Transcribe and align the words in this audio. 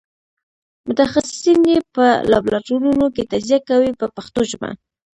متخصصین 0.87 1.59
یې 1.71 1.77
په 1.95 2.05
لابراتوارونو 2.31 3.05
کې 3.15 3.29
تجزیه 3.31 3.59
کوي 3.69 3.91
په 3.99 4.05
پښتو 4.15 4.41
ژبه. 4.51 4.69